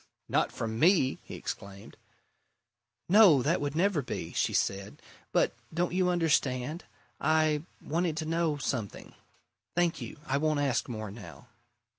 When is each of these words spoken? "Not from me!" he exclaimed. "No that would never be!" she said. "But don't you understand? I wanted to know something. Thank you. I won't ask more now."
"Not 0.27 0.51
from 0.51 0.79
me!" 0.79 1.19
he 1.21 1.35
exclaimed. 1.35 1.95
"No 3.07 3.43
that 3.43 3.61
would 3.61 3.75
never 3.75 4.01
be!" 4.01 4.33
she 4.33 4.51
said. 4.51 4.99
"But 5.31 5.53
don't 5.71 5.93
you 5.93 6.09
understand? 6.09 6.85
I 7.19 7.61
wanted 7.79 8.17
to 8.17 8.25
know 8.25 8.57
something. 8.57 9.13
Thank 9.75 10.01
you. 10.01 10.17
I 10.25 10.37
won't 10.39 10.59
ask 10.59 10.89
more 10.89 11.11
now." 11.11 11.49